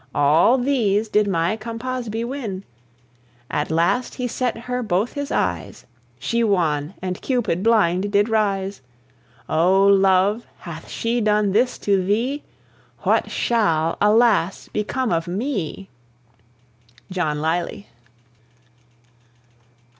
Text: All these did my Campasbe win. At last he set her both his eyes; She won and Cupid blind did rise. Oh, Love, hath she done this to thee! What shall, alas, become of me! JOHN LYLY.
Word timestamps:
All 0.15 0.57
these 0.57 1.09
did 1.09 1.27
my 1.27 1.55
Campasbe 1.55 2.23
win. 2.23 2.63
At 3.51 3.69
last 3.69 4.15
he 4.15 4.27
set 4.27 4.61
her 4.61 4.81
both 4.81 5.13
his 5.13 5.31
eyes; 5.31 5.85
She 6.17 6.43
won 6.43 6.95
and 7.03 7.21
Cupid 7.21 7.61
blind 7.61 8.11
did 8.11 8.27
rise. 8.27 8.81
Oh, 9.47 9.85
Love, 9.85 10.47
hath 10.61 10.89
she 10.89 11.21
done 11.21 11.51
this 11.51 11.77
to 11.77 12.03
thee! 12.03 12.41
What 13.01 13.29
shall, 13.29 13.99
alas, 14.01 14.69
become 14.69 15.11
of 15.13 15.27
me! 15.27 15.87
JOHN 17.11 17.39
LYLY. 17.39 17.85